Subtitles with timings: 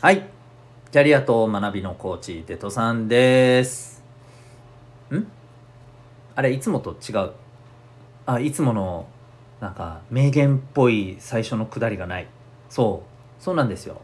[0.00, 0.28] はい。
[0.92, 4.00] キャリアと学びのコーチ、デトさんです。
[5.10, 5.26] ん？
[6.36, 7.32] あれ、いつもと違う？
[8.24, 9.08] あ、いつもの、
[9.58, 12.28] なんか、名言っぽい最初のくだりがない。
[12.70, 13.02] そ
[13.40, 13.42] う。
[13.42, 14.00] そうなんですよ。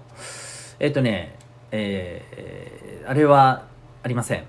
[0.81, 1.37] えっ、とね、
[1.71, 3.67] えーあれは
[4.03, 4.45] ありません。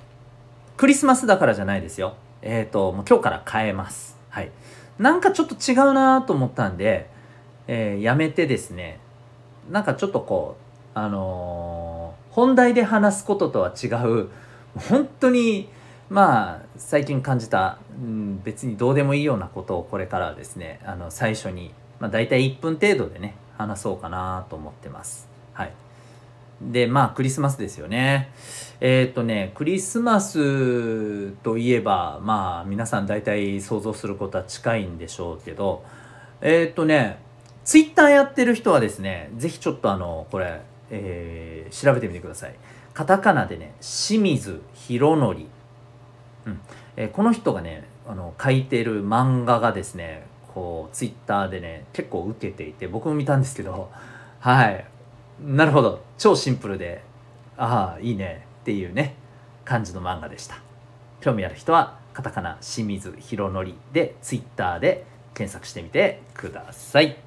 [0.77, 2.15] クリスマスだからじゃないですよ。
[2.41, 4.17] えっ、と、もう今日から変えます。
[4.29, 4.49] はい。
[4.97, 7.07] なんかちょっと違うなと思ったんで、
[7.67, 8.99] えーやめてですね、
[9.69, 10.64] なんかちょっとこう、
[10.95, 11.95] あのー
[12.35, 14.27] 本題で話すこととは違う、
[14.89, 15.69] 本当に、
[16.09, 25.29] まあ、最近感じた、うん、別にどうでもいいようなことをこれからですね、あの、最初に、まあ、大体1分程度でね、話そうかなと思ってます。
[25.53, 25.71] はい。
[26.61, 28.31] で、まあ、クリスマスですよね。
[28.81, 35.85] えっ、とね、クリスマスといえば、まあ、皆さん大体想像することは近いんでしょうけど、
[36.41, 37.19] えっ、とね、
[37.63, 40.59] ツイッターやってる人はですね、ぜひちょっとあの、これ、
[40.89, 42.55] えー調べてみてください。
[42.93, 45.41] カタカナでね、清水博則。
[46.45, 46.59] うん。
[46.95, 53.91] えーこの人がね、あの、書いてる漫画がですね、こう、ツイッターでね、結構受けていて、僕も見たんですけど、
[54.39, 54.85] はい。
[55.41, 56.01] なるほど。
[56.17, 57.03] 超シンプルで、
[57.57, 59.15] ああ、いいねっていうね、
[59.65, 60.57] 感じの漫画でした。
[61.19, 67.17] 興味ある人は、カタカナ清水博則で、ツイッターで検索してみてください。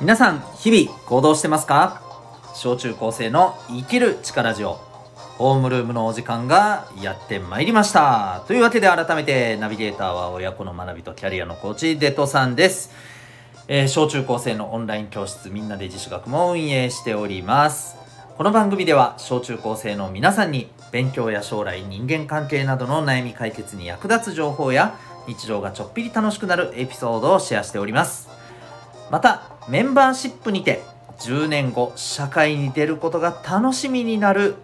[0.00, 2.00] 皆さん日々行動してますか？
[2.54, 4.78] 小中高生の生きる力ジオ。
[5.36, 8.42] ホームルームのお時間がやってまいりました。
[8.46, 12.90] というわけで改めてナビゲーターは親子の学びとキャリアのコーチデトさんです、
[13.68, 17.96] えー小中高生のオンライン教室みんなで自主学も運営しております。
[18.38, 28.30] この番組では小中高生の皆さんに勉強や将来人間関係などの悩み解決に役立つ情報や日常がちょっぴり楽しくなるエピソードをシェアしております。
[29.10, 30.82] またメンバーシップにて
[31.20, 34.56] 10年後社会に出ることが楽しみになる。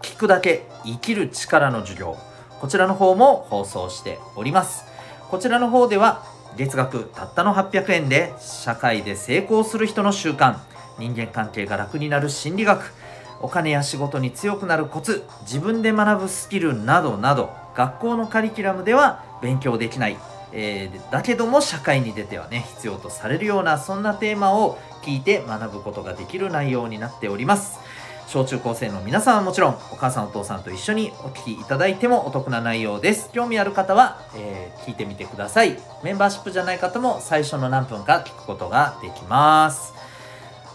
[0.00, 2.16] 聞くだけ生きる力の授業。
[2.60, 4.84] こちらの方も放送しております。
[5.28, 6.22] こちらの方では
[6.56, 10.58] 月額たったの800円で社会で成功する人の習慣。
[11.00, 12.92] 人間関係が楽になる心理学。
[13.40, 20.16] お金や仕事に強くなるコツ自分で学ぶスキルなどなど学校のカリキュラムでは勉強できない。
[20.56, 27.78] えーだけども社会に出てはね必要とされるようなそんなテーマを聞いて学ぶことができる内容になっております。
[28.26, 33.30] 小中高生の皆さんはもちろんお母さんお父さんと一緒にお聞きいただいてもお得な内容です。
[33.32, 35.78] 興味ある方は、えー聞いてみてください。
[36.02, 39.94] メンバーシップじゃない方も最初の何分か聞くことができます。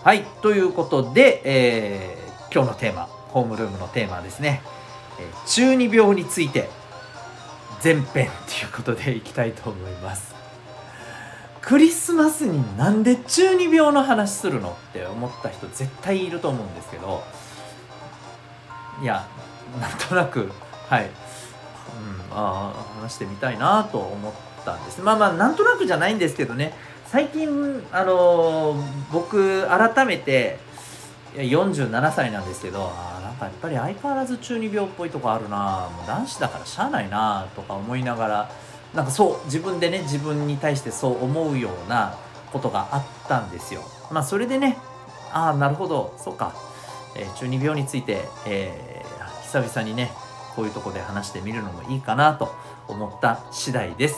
[0.03, 4.61] はいということで、えー今日のテーマホームルームのテーマはですね、
[5.19, 6.78] え中二病について。
[7.81, 8.27] 前編という
[8.75, 10.35] ことでいきたいと思います。
[11.61, 17.21] クリスマスになんで中二病の話するのって思った人絶対いると思うんですけど
[19.01, 19.27] いや
[19.79, 20.49] なんとなく
[20.87, 21.09] はい、うん、
[22.31, 24.33] ああ話してみたいなと思っ
[24.65, 25.01] たんです。
[25.01, 26.73] まあまあなんとなくじゃないんですけどね。
[27.07, 30.59] 最近あのー僕改めて
[31.35, 35.89] 47歳なんですけどあかやっぱり相変わらず中二病っぽいとこあるな。
[35.95, 37.47] もう男子だからしゃあないな。
[37.55, 38.51] とか思いながら。
[38.93, 42.17] なんかそう自分でね自分に対してそう思うような
[42.51, 43.81] ことがあったんですよ。
[44.11, 44.77] まあそれでね
[45.31, 46.15] ああなるほど。
[46.17, 46.53] そうか、
[47.15, 49.09] えー中二病について、えー
[49.49, 50.11] 久々にね
[50.55, 52.53] こういうとこで話してみるのもいいかなと
[52.87, 54.15] 思った次第です。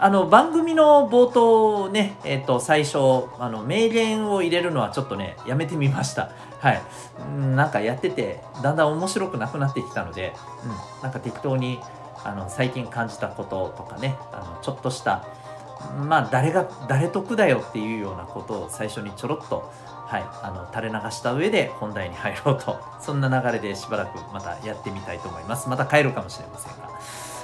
[0.00, 2.98] あの番組の冒頭ね、えっと最初
[3.38, 6.30] あの名言を入れるのはちょっとねやめてみました。
[6.64, 6.82] はい。
[7.20, 10.32] うんなんかやっててだんだん面白くなくなってきたので、
[10.64, 11.78] うん、なんか適当に
[12.24, 15.26] あの最近感じたこととかねあのちょっとした
[16.08, 19.70] まあ誰が誰得だよっていうようなことを最初にちょろっと
[20.06, 25.68] はいあの垂れ流した上で本題に入ろうとそんな流れでしばらくまたやってみたいと思います。
[25.68, 26.88] また変えるかもしれませんが。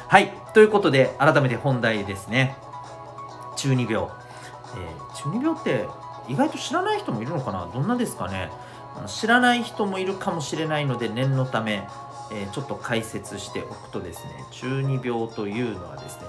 [0.08, 0.32] はい。
[0.54, 2.56] ということで改めて本題ですね。
[3.56, 5.86] 中二病、えー中二病って
[6.26, 7.68] 意外と知らない人もいるのかな？
[7.72, 8.50] どんなですかね？
[9.06, 11.86] 知らない人もいるかもしれないので念のため、
[12.32, 16.26] えーちょっと解説しておくとですね中二病というのはですね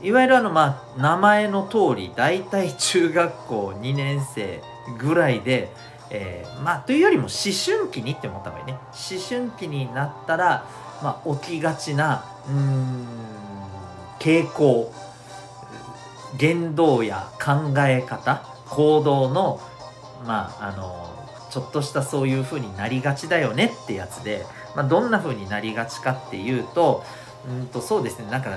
[0.00, 4.62] いわゆるあのまあ名前の通り大体中学校2年生
[4.98, 5.70] ぐらいで、
[6.10, 8.78] えーまあというよりも思春期にって思った方がいいね。
[8.92, 10.66] 思春期になったら、
[11.02, 13.06] まあ、起きがちなうん
[14.18, 14.92] 傾向
[16.38, 19.60] 言動や考え方行動の
[20.26, 21.11] まああの
[21.52, 27.04] ちょっとしたそういう風になりがちだよねってやつで、まあ、どんな風になりがちかっていうと
[27.46, 28.50] うんとそうですねなんか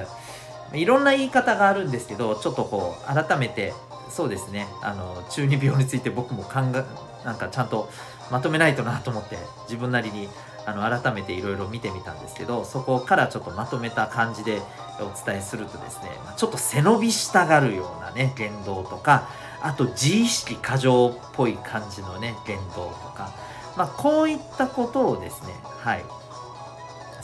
[0.73, 3.73] いろんな言い方があるんですけどちょっとこう改めて
[4.09, 7.89] そうですねあの中二病について僕も考えなんかちゃんと
[8.31, 10.29] まとめないとなと思って自分なりに
[10.65, 14.61] あの改めていろいろ見てみたんですけどそこからちょっとまとめた感じで
[14.99, 19.29] お伝えするとですねちょっと背伸びしたがるようなね言動とか
[19.65, 23.33] あと自意識過剰っぽい感じのね言動とか、
[23.75, 26.05] まあ、こういったことをですねはい。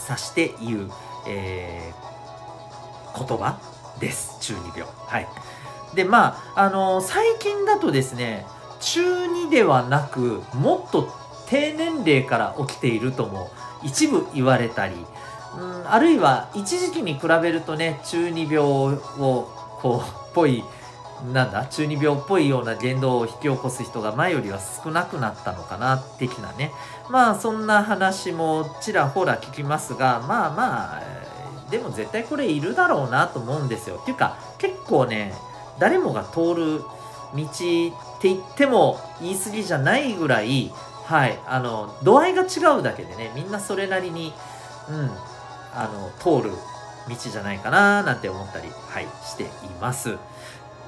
[0.09, 0.91] 指して言う、
[1.27, 3.59] えー、言葉
[3.99, 4.39] です。
[4.41, 4.91] 中二病。
[5.05, 5.27] はい。
[5.95, 8.47] でまああのー、最近だとですね
[8.79, 11.13] 中2ではなくもっと
[11.47, 13.51] 低年齢から起きているとも
[13.83, 14.95] 一部言われたり、
[15.59, 18.97] うん、あるいは一時期に比べるとね中二病を
[19.79, 20.63] こうっぽい
[21.33, 26.71] なんだ中二病っぽいような言動を引き起こす人が前よりは少なくなったのかな的なね。
[27.09, 31.01] まあそんな話もちらほら聞きますがまあまあ
[31.69, 33.97] でも絶対これいるだろうなと思うんですよ。
[34.01, 35.33] っていうか結構ね
[35.79, 40.71] 誰もが通る道って言っても言い過ぎじゃないぐらい
[41.05, 44.33] はいあの度合いが違うだけでねみんなそれなりに
[44.89, 45.09] うん
[45.73, 46.51] あの通る
[47.07, 49.47] 道じゃないかななんて思ったりはいしてい
[49.79, 50.17] ます。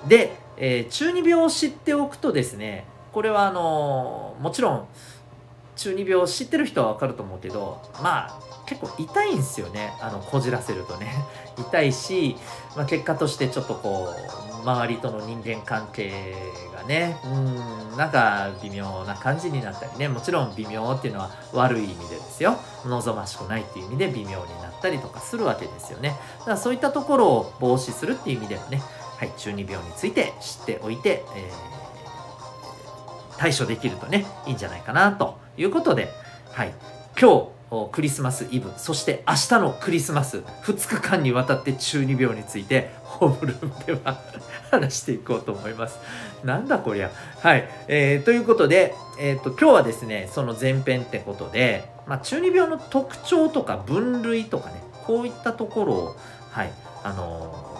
[0.07, 4.87] で、えー、中二病を知っておくとですねこれはあのもちろん
[5.75, 9.93] 中二病を知ってる人はわかると思うけどまあ結構痛いんですよね。
[9.99, 11.13] あのこじらせるとね。
[11.57, 12.37] 痛いし、
[12.75, 16.33] まあ、結果としてちょっとこう周りとの人間関係
[16.75, 20.07] がねうんなんか微妙な感じになったりね。
[20.07, 22.55] もちろん微妙っていうのは悪い意味でですよ。
[22.85, 26.17] 望ましくないっていう意味で微妙になったりとかするわけですよね。
[26.39, 28.81] だからそういったところを防止するっていう意味ではね。
[29.17, 36.09] はい中二病について知っておいて、えー、対処できるとねいいんじゃないかなということで
[36.51, 36.73] はい
[37.19, 44.19] 今日クリスマスイブそして明日のクリスマス2日間にわたって中二病についてホームルームでは
[44.71, 45.99] 話していこうと思います。
[46.43, 47.11] なんだこりゃ。
[47.39, 47.69] はい。
[47.87, 56.15] えー、ということで、え、ー、と、今日はですね、その前編ってことで、まあ、中二病の特徴とか分類とかね、こういったところを、
[56.51, 56.73] はい、
[57.03, 57.72] あのー、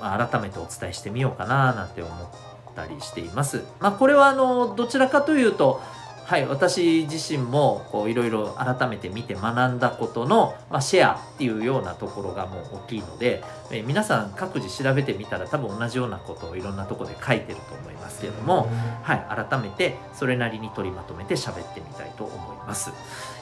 [0.00, 3.64] 改めてお伝えしてみようかななんて思ったりしています。
[3.80, 5.80] まあ、これはあのどちらかというと、
[6.26, 18.68] はい、私自身もこういろいろ改めて見て学んだことの、まあ、シェアっていうようなところがもう大きいので、えー、皆さん各自調べてみたら多分同じようなことをいろんなとこで書いてると思いますけれども、
[19.04, 22.90] はい、改めてそれなりに取りまとめて喋ってみたいと思います。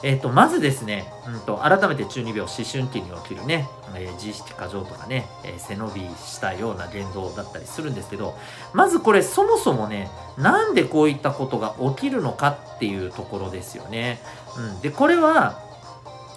[0.03, 8.37] えっ、ー、とまずですね、うんと、改めて中二病思春期に起きるね、えー、自意識過剰とかね、え背伸びしたような言動だったりするんですけど
[8.73, 14.19] まずこれそもそもねなんでこういったことが起きるのかってていうところですよね。
[14.57, 15.59] うん、でこれは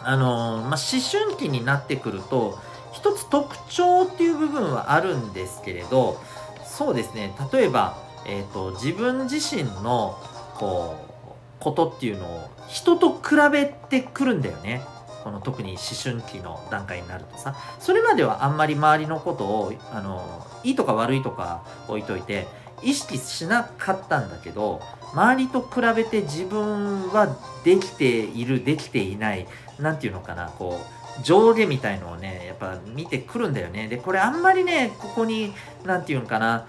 [0.02, 2.58] あのー、まあ、思春期になってくると
[2.92, 6.20] 一つ特徴っていう部分はあるんですけれど
[6.64, 10.18] そうですね例えば、えーと、自分自身の
[10.54, 10.96] こ
[11.60, 14.82] うことっていうのを人と比べてくるんだよね。
[15.24, 22.46] この特に思春期の段階になるとさそれまではあんまり周りのことをあのいいとか悪いとか置いといて
[22.82, 24.80] 意識しなかったんだけど
[25.12, 29.46] 周りと比べて自分はできているできていない
[29.78, 30.80] 何て言うのかなこ
[31.18, 33.88] う上下みたいのをねやっぱ見てくるんだよね。
[33.88, 35.52] でこれあんまりねここに
[35.84, 36.66] 何て言うのかな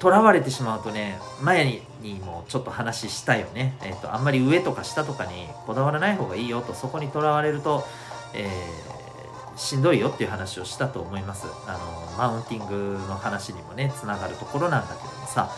[0.00, 7.82] 囚われてしまうとね前にもちょっと話したよね、えーと、あんまり上とか下とかにこだわらない方がいいよとそこにとらわれると、
[8.34, 8.95] えー、
[9.56, 11.46] しんどいよっていう話をしたと思います。
[11.66, 15.50] あのマウンティングの話にもねつながるところなんだけどもさ。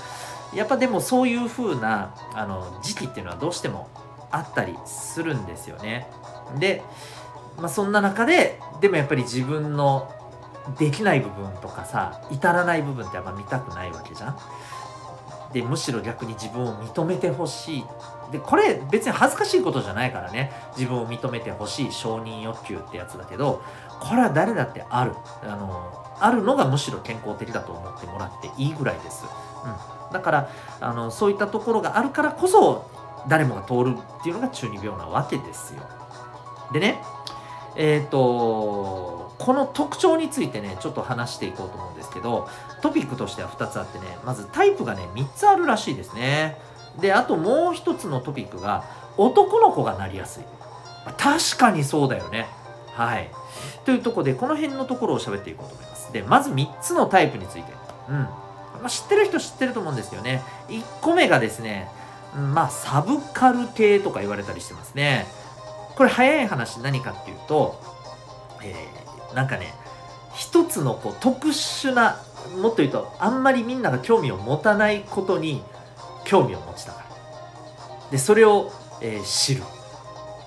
[0.55, 3.89] やっぱでもそういう風なあな時期っていうのはどうしても
[4.31, 6.07] あったりするんですよね。
[6.59, 6.83] で、
[7.59, 10.11] まあ、そんな中ででもやっぱり自分の
[10.79, 14.39] できない部分とかさ至らない部分ってやっぱ見たくないわけじゃん。
[15.53, 17.85] でむしろ逆に自分を認めてほしい
[18.31, 20.53] でこれ別に恥ずかしいことじゃないからね。
[20.77, 23.63] 自分を認めてほしい承認欲求ってやつだけど
[24.01, 25.13] これは誰だってある。
[25.43, 29.25] あのあるのがむしろ健康的だと思ってもらっていいぐらいです、
[29.65, 32.91] うん、だからあのそういったところがあるからこそ
[33.29, 35.83] 誰もが通るっていうのが中二病なわけですよ。
[36.73, 37.01] でね
[37.77, 42.49] えっ、ー、とこの特徴についてねちょっと話していこうと思うんですけど
[42.83, 46.57] トピックとしては2つあってねまずタイプがね3つあるらしいですね。
[47.01, 48.85] であともう1つのトピックが
[49.17, 50.45] 男の子がなりやすい。
[51.17, 52.47] 確かにそうだよね。
[52.93, 53.31] はい。
[53.85, 56.13] というとこでこの辺のところを喋っていこうと思います。
[56.13, 57.73] でまず3つのタイプについて。
[58.09, 58.29] うん。
[58.83, 60.43] ま、知ってる人知ってると思うんですよね。
[60.69, 61.89] 1個目がですね
[62.55, 65.27] まあサブカル系とか言われたりしてますね。
[65.97, 67.81] これ早い話何かっていうと、
[68.63, 69.75] えー、なんかね
[70.35, 72.21] 一つのこう特殊な
[72.61, 75.63] もっと言うとあんまりみんなが興味を持たないことに
[76.29, 78.71] 興味を持ちたからでそれを、
[79.01, 79.63] えー、知る。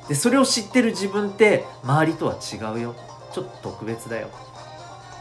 [0.07, 2.95] でそれを知ってる自分って周りとは違うよ。
[3.31, 4.29] ちょっと特別だよ。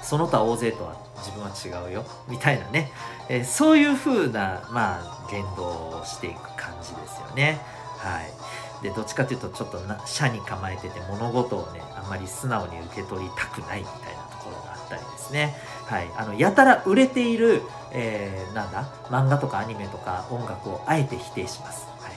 [0.02, 2.05] その他大勢とは自分は違うよ。
[2.29, 2.90] みたいなね、
[3.29, 7.61] えー、そういう風なまあ言動をしていく感じですよね。
[7.99, 8.83] はい。
[8.83, 15.55] でどっちかというとちょっとな社に構えてて物事をねあんまり素直に受け取りたくないみたいなところがあったりですね。
[15.87, 16.09] はい。
[16.17, 18.85] あのやたら売れている、えー、なんだ？
[19.09, 21.87] 漫画とかアニメとか音楽をあえて否定します。
[22.00, 22.12] はい。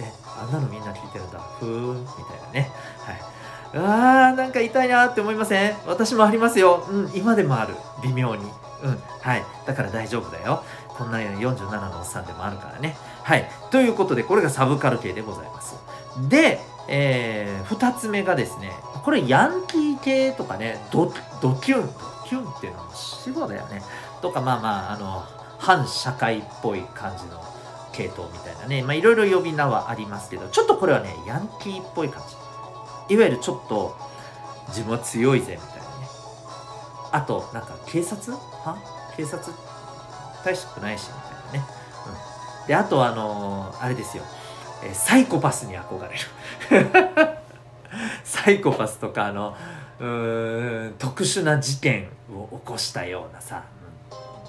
[0.00, 1.38] えあんなのみんな聞いてるんだ。
[1.58, 2.00] ふーん。
[2.00, 2.70] みたいなね。
[2.98, 3.20] はい。
[3.74, 5.76] あーなんか痛いなって思いません？
[5.86, 6.86] 私もありますよ。
[6.88, 7.74] うん今でもある。
[8.02, 8.44] 微妙に。
[8.82, 9.02] うん。
[9.20, 9.44] はい。
[9.66, 10.62] だから大丈夫だよ。
[10.88, 12.96] こんな47のおっさんでもあるからね。
[13.22, 13.50] はい。
[13.70, 15.76] ということでこれがサブカル系でございます。
[16.28, 18.72] でえー、2つ目がですね
[19.04, 21.92] これヤンキー系とかねドドキュンド
[22.24, 23.82] キュンっていうのも死後だよね。
[24.22, 25.24] とかまあまああの
[25.58, 27.42] 反社会っぽい感じの
[27.92, 32.22] 系統みたいなね、まあいろいろ呼び名はありますけど、ちょっとこれはね、ヤンキーっぽい感
[33.08, 33.14] じ。
[33.14, 33.96] いわゆるちょっと
[34.68, 36.08] 自分は強いぜみたいなね。
[37.12, 38.32] あと、なんか警察？
[38.32, 38.76] は？
[39.16, 39.52] 警察
[40.44, 41.70] 大したくないし、みたいなね。
[42.62, 42.66] うん。
[42.66, 44.24] で、あとあのー、あれですよ。
[44.84, 47.38] えサイコパスに憧れる。
[48.24, 49.56] サイコパスとかあの、
[49.98, 53.62] うーん、特殊な事件を起こしたようなさ、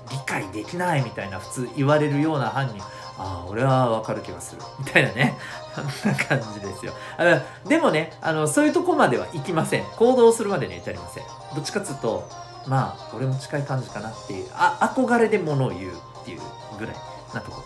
[0.09, 2.81] 理解できないみたいな普通言われるような犯人
[3.19, 4.61] ああ俺はわかる気がする。
[4.79, 5.37] みたいなね。
[5.75, 6.93] そんな感じですよ。
[7.17, 9.83] あでもねあのそういうとこまでは行きません。
[9.97, 11.23] 行動するまでには至りません。
[11.55, 12.27] どっちかっつうと
[12.67, 16.41] まあ俺も近い感じかなっていうあ憧れでものを言うっていう
[16.77, 16.95] ぐらい
[17.33, 17.63] なとこ。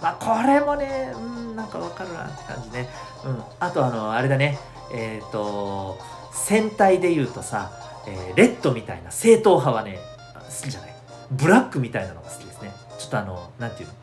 [0.00, 2.88] まあこれもねうんなんかわかるなって感じね。
[3.24, 3.42] うん。
[3.60, 4.58] あとあのあれだね。
[4.90, 5.98] えっ、ー、と
[6.32, 7.70] 戦隊で言うとさ、
[8.06, 9.98] えー、レッドみたいな正統派はね
[10.34, 10.97] 好きじゃない？
[11.30, 12.72] ブラックみたいなのが好きですね。
[12.98, 13.94] ちょっとあのなんていうの？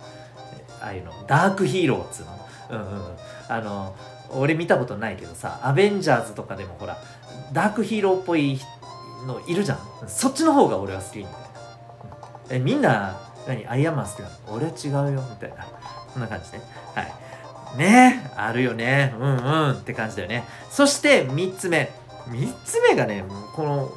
[0.81, 1.11] ああいうの。
[1.27, 2.39] ダークヒーローっつうの？
[2.71, 3.17] うんうん
[3.47, 3.95] あの
[4.31, 6.97] 俺見たことないけどさアベンジャーズとかでもほら
[7.53, 8.59] ダークヒーローっぽい
[9.27, 9.79] のいるじゃん。
[10.07, 11.39] そっちの方が俺は好きみたいな、
[12.51, 13.67] えみんな何？
[13.67, 14.35] アイアンマン好きなの？
[14.53, 15.67] 俺は違うよみたいな。
[16.11, 16.61] そんな感じね。
[16.95, 17.77] はい。
[17.77, 19.13] ねあるよね。
[19.19, 20.43] うんうんって感じだよね。
[20.69, 21.91] そして3つ目。
[22.29, 23.23] 3つ目がね
[23.55, 23.91] この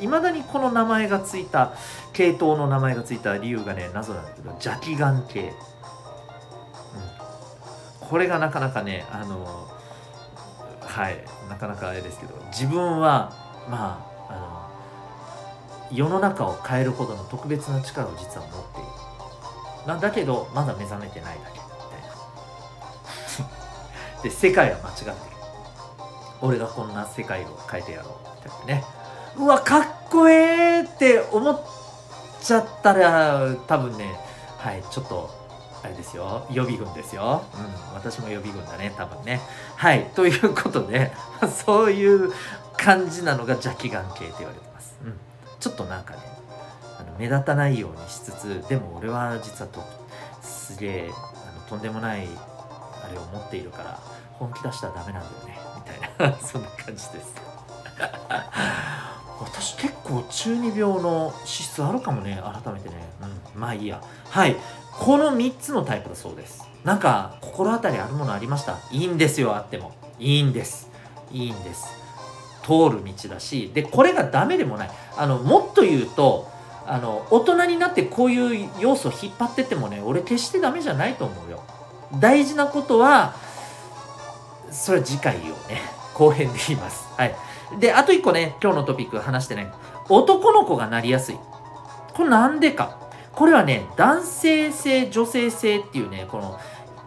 [0.00, 1.72] いまだにこの名前がついた
[2.12, 5.52] 系統の名前がついた理由がね謎なんだけど邪気眼系。
[8.00, 9.68] これがなかなかねあの
[10.80, 13.32] はいなかなかあれですけど自分は
[13.68, 14.36] まああ
[15.90, 18.88] の世の中を変えるほどの特別な力を実は持っている。
[19.86, 21.58] なんだけどまだ目覚めてないだけ。
[21.58, 22.02] みたい
[24.18, 24.22] な。
[24.22, 25.14] で世界は間違ってる。
[26.40, 28.14] 俺がこんな世界を変えてやろう。
[28.44, 29.03] みたいなね。
[29.36, 31.60] うわかっこええって思っ
[32.40, 34.14] ちゃったら多分ね
[34.58, 35.30] はいちょっと
[35.82, 36.46] あれですよ。
[36.50, 39.40] 予備軍ですよ、うん、私も予備軍だね多分ね。
[39.76, 41.12] はいということで
[41.66, 42.32] そういう
[42.76, 45.18] 感じなのが邪気眼系って言われてます、うん、
[45.60, 46.20] ちょっとなんかね
[46.98, 49.82] あの目立たないようにしつつでも俺は実はと
[50.42, 52.26] すげえあのとんでもない
[53.02, 53.98] あれを持っているから
[54.38, 57.34] 本気出したらダメなんだよねみたいな そんな感じです
[59.40, 62.94] 私結構中二病の資質あるかもね改めてね。
[63.54, 63.60] うん。
[63.60, 64.00] まあいいや。
[64.30, 64.56] はい。
[64.92, 66.62] この3つのタイプだそうです。
[66.84, 68.78] なんか心当たりあるものありました？
[68.90, 69.92] いいんですよあっても。
[70.18, 70.88] いいんです。
[71.32, 71.86] いいんです。
[72.62, 73.70] 通る道だし。
[73.74, 74.90] でこれがダメでもない。
[75.16, 76.48] あのもっと言うと
[76.86, 81.64] あの大人になってこういう要素を引っ張っててもね俺決してダメじゃないと思うよ。
[82.20, 83.34] 大事なことは
[84.70, 85.80] それは次回をね。
[86.14, 87.08] 後編で言います。
[87.16, 87.34] はい。
[87.78, 89.72] であと1個ね今日のトピック話してない
[90.08, 91.38] 男の子がなりやすい
[92.14, 93.04] これなんでか
[93.34, 96.58] これはね、男性性、女性性っていうね、この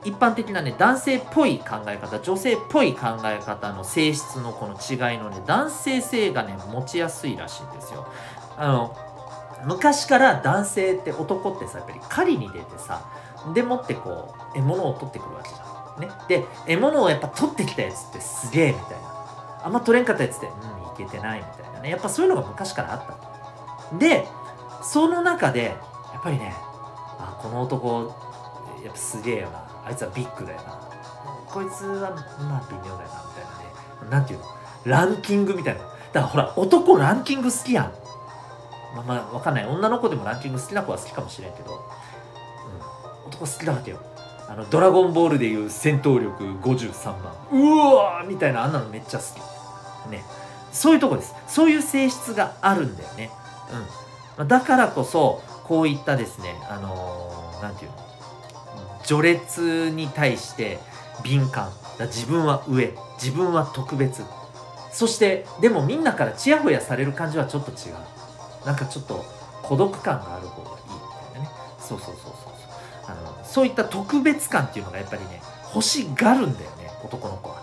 [0.04, 8.08] 一般的なね、男性っぽい考え方、女性っぽい考え方の性質のこの違いのね、男性性がね、持ちやすいらしいんですよ。
[8.58, 8.98] あの、
[9.66, 13.10] 昔から男性って男ってさ、やっぱり狩りに出てさ、
[13.54, 16.02] でもってこう、獲物を取ってくるわけじゃん。
[16.02, 16.10] ね。
[16.28, 19.17] で、獲物をやっぱ取ってきたやつってすげえみたいな。
[19.64, 21.90] あんま取れんかったやつって、うん、いけてないみたいなね。
[21.90, 23.06] やっぱそういうのが昔からあっ
[23.92, 23.98] た。
[23.98, 24.28] で、
[24.84, 25.76] その中で、
[26.14, 26.54] やっぱりね
[27.20, 28.16] あこの男
[28.84, 29.68] やっぱすげえよな。
[29.86, 30.80] あいつはビッグだよな。
[31.48, 32.12] こいつは
[32.42, 34.12] まあ微妙だよなみたいなね。
[34.12, 34.46] なんていうの？
[34.86, 35.82] ランキングみたいな。
[35.82, 37.94] だからほら男ランキング好きやん。
[38.96, 39.66] まあまあわかんない。
[39.66, 44.00] 女の子でもランキング好きな子は好きかもしれんけど、うん、男好きなわけよ。
[44.50, 49.26] あのドラゴンボールでいう戦闘力53番うわーみたいなあんなのめっちゃ好
[50.06, 50.10] き。
[50.10, 50.24] ね。
[50.72, 51.36] そういうとこです。
[51.48, 53.30] そういう性質があるんだよね。
[54.38, 54.48] うん。
[54.48, 59.02] だからこそこういったですねあのー、て言うの？
[59.04, 60.80] 序列に対して
[61.24, 61.72] 敏感。
[62.00, 62.94] 自分は上。
[63.22, 64.24] 自分は特別。
[64.92, 67.96] そしてでもみんなからちやほやされる感じはちょっと違う。
[68.66, 69.26] なんかちょっと
[69.64, 70.90] 孤独感がある方がいいみ
[71.34, 71.56] たいなね。
[71.80, 72.34] そうそうそう。
[73.48, 75.42] そういった特別感っていうのがやっぱりね
[75.74, 77.62] 欲しがるんだよね男の子は、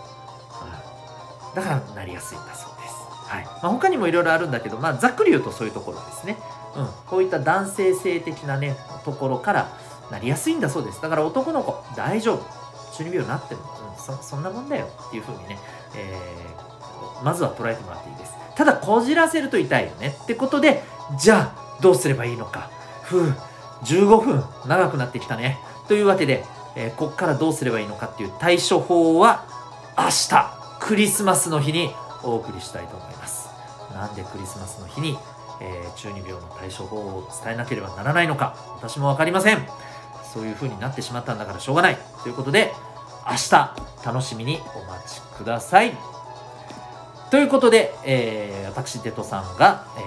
[1.53, 2.95] うん、だからなりやすいんだそうです、
[3.29, 3.45] はい。
[3.45, 6.37] まあ、他にもいろいろあるんだけど、まあ、ざっくり言うとそういうところですね、
[6.75, 9.77] うん、こういった男性性的なねところから
[10.11, 11.01] なりやすいんだそうです。
[11.01, 12.45] だから男の子大丈夫。
[12.95, 14.87] 中二病になっても、うん、そそんなもんだよ。
[15.07, 15.57] っていうふうにね、
[15.95, 18.33] えー、まずは捉えてもらっていいです。
[18.55, 20.15] ただこじらせると痛いよね。
[20.23, 20.83] ってことで
[21.19, 22.69] じゃあどうすればいいのか。
[23.03, 23.33] ふう。
[23.83, 25.59] 15分長くなってきたね。
[25.87, 26.43] というわけで、
[26.75, 29.45] えー、こっからどうすればいいのかっていう対処法は
[29.97, 31.91] 明日クリスマスの日に
[32.23, 33.49] お送りしたいと思います。
[33.93, 35.17] なんでクリスマスの日に、
[35.61, 39.65] えー、中二病の対処法を伝えなければならないのか私も分かりません。
[40.33, 41.97] そういう風になってしまったんだからしょうがない。
[42.23, 42.73] ということで
[43.25, 43.75] 明日
[44.05, 45.93] 楽しみにお待ちください。
[47.31, 50.01] ということで、えー、私テトさんが、え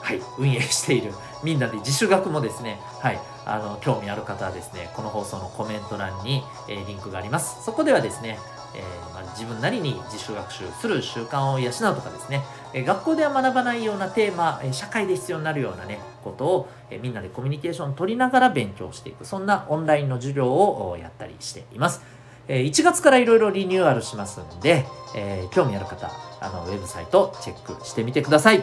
[0.00, 1.12] ー、はい運営している
[1.42, 7.64] みんなで自主学もですね、はい、あの興味ある方はですねこの放送のコメント欄に、えー、リンクがあります。
[7.64, 8.38] そこではですね、
[8.74, 22.02] えー、まあ、自分なりに自主学習する習慣を養うとかですね、え学校では学ばないようなテーマ、え社会で必要になるようなねことを、えみんなでコミュニケーションを取りながら勉強していくそんなオンラインの授業をやったりしています、
[22.48, 28.62] え1月からいろいろリニューアルしますんで、え興味ある方あのウェブサイトチェックしてみてください。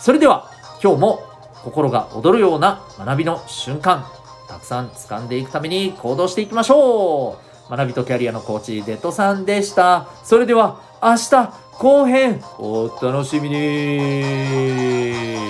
[0.00, 0.50] それでは
[0.82, 1.29] 今日も
[1.64, 4.04] 心が躍るような学びの瞬間
[4.48, 7.38] たくさん掴んでいくために行動していきましょ
[7.68, 7.70] う。
[7.70, 10.08] 学びとキャリアのコーチデッドさんでした。
[10.24, 15.49] それでは明日後編お楽しみに。